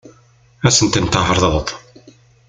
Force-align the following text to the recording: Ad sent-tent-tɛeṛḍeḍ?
Ad 0.67 0.73
sent-tent-tɛeṛḍeḍ? 0.75 1.67